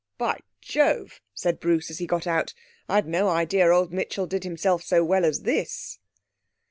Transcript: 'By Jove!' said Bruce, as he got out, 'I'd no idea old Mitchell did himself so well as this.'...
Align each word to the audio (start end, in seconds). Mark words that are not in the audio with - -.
'By 0.17 0.39
Jove!' 0.61 1.21
said 1.35 1.59
Bruce, 1.59 1.91
as 1.91 1.99
he 1.99 2.07
got 2.07 2.25
out, 2.25 2.55
'I'd 2.89 3.05
no 3.07 3.29
idea 3.29 3.69
old 3.69 3.93
Mitchell 3.93 4.25
did 4.25 4.43
himself 4.43 4.81
so 4.81 5.03
well 5.03 5.23
as 5.25 5.43
this.'... 5.43 5.99